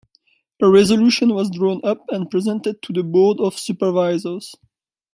[0.63, 4.55] A resolution was drawn up and presented to the Board of Supervisors.